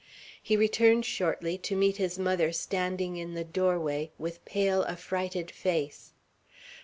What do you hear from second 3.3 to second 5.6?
the doorway, with pale, affrighted